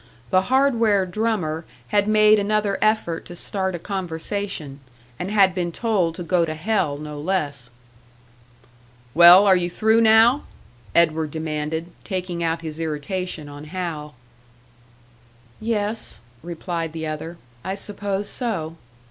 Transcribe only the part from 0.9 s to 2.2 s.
drummer" had